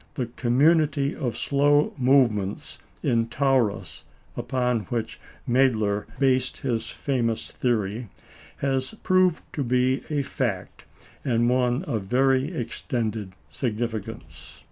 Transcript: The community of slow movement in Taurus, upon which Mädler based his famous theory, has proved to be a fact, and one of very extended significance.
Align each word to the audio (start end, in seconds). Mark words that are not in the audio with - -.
The 0.15 0.25
community 0.25 1.15
of 1.15 1.37
slow 1.37 1.93
movement 1.95 2.79
in 3.03 3.27
Taurus, 3.27 4.03
upon 4.35 4.79
which 4.85 5.19
Mädler 5.47 6.07
based 6.17 6.57
his 6.57 6.89
famous 6.89 7.51
theory, 7.51 8.09
has 8.57 8.95
proved 9.03 9.43
to 9.53 9.63
be 9.63 10.01
a 10.09 10.23
fact, 10.23 10.85
and 11.23 11.47
one 11.51 11.83
of 11.83 12.01
very 12.05 12.51
extended 12.51 13.33
significance. 13.47 14.59